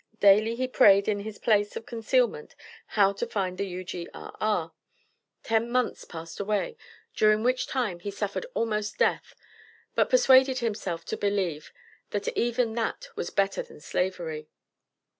Daily 0.19 0.55
he 0.55 0.67
prayed 0.67 1.07
in 1.07 1.19
his 1.19 1.37
place 1.37 1.75
of 1.75 1.85
concealment 1.85 2.55
how 2.97 3.13
to 3.13 3.27
find 3.27 3.59
the 3.59 3.67
U.G.R.R. 3.67 4.71
Ten 5.43 5.69
months 5.69 6.05
passed 6.05 6.39
away, 6.39 6.75
during 7.15 7.43
which 7.43 7.67
time 7.67 7.99
he 7.99 8.09
suffered 8.09 8.47
almost 8.55 8.97
death, 8.97 9.35
but 9.93 10.09
persuaded 10.09 10.57
himself 10.57 11.05
to 11.05 11.17
believe 11.17 11.71
that 12.09 12.27
even 12.29 12.73
that 12.73 13.09
was 13.15 13.29
better 13.29 13.61
than 13.61 13.79
slavery. 13.79 14.49